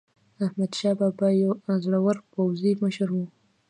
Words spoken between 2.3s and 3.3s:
پوځي مشر و.